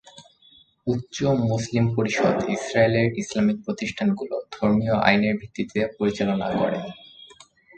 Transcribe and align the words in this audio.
উচ্চ 0.87 1.17
মুসলিম 1.45 1.85
পরিষদ 1.95 2.35
ইসরায়েলের 2.55 3.07
ইসলামিক 3.21 3.57
প্রতিষ্ঠানগুলো 3.65 4.35
ধর্মীয় 4.55 4.95
আইনের 5.07 5.35
ভিত্তিতে 5.41 5.79
পরিচালনা 5.97 6.47
করে। 6.59 6.79